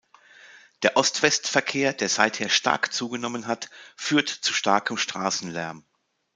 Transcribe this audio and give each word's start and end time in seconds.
Der 0.81 0.97
Ost-West-Verkehr, 0.97 1.93
der 1.93 2.09
seither 2.09 2.49
stark 2.49 2.91
zugenommen 2.91 3.45
hat, 3.45 3.69
führt 3.95 4.29
zu 4.29 4.51
starkem 4.51 4.97
Straßenlärm. 4.97 5.85